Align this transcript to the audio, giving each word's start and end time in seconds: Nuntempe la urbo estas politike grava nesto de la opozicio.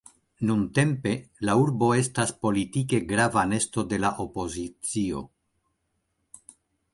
Nuntempe 0.49 1.11
la 1.49 1.55
urbo 1.63 1.89
estas 1.97 2.33
politike 2.45 3.01
grava 3.11 3.45
nesto 3.51 3.85
de 3.93 4.01
la 4.05 4.11
opozicio. 4.25 5.23